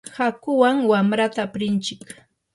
[0.17, 2.03] hakuwan wamrata aprinchik.